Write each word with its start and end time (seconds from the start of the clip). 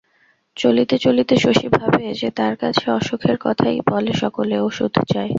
চলিতে 0.57 0.95
চলিতে 0.97 1.33
শশী 1.37 1.67
ভাবে 1.69 2.03
যে 2.13 2.29
তার 2.31 2.53
কাছে 2.55 2.85
অসুখের 2.91 3.37
কথাই 3.41 3.77
বলে 3.89 4.11
সকলে, 4.13 4.55
ওষুধ 4.59 4.93
চায়। 5.11 5.29